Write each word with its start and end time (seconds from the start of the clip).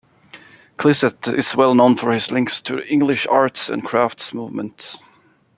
Clissett 0.77 1.27
is 1.37 1.55
well 1.55 1.75
known 1.75 1.95
for 1.95 2.11
his 2.11 2.31
links 2.31 2.59
to 2.61 2.77
the 2.77 2.87
English 2.87 3.27
Arts 3.29 3.69
and 3.69 3.85
Crafts 3.85 4.33
Movement. 4.33 4.97